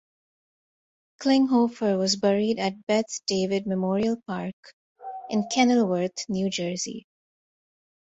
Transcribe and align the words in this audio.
Klinghoffer 1.21 1.95
was 1.95 2.15
buried 2.15 2.57
at 2.57 2.87
Beth 2.87 3.19
David 3.27 3.67
Memorial 3.67 4.19
Park 4.27 4.55
in 5.29 5.43
Kenilworth, 5.53 6.25
New 6.27 6.49
Jersey. 6.49 7.05